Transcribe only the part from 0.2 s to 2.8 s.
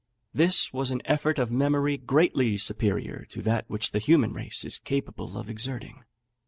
This was an effort of memory greatly